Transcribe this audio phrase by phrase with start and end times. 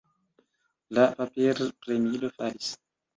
[0.97, 2.71] La paperpremilo falis.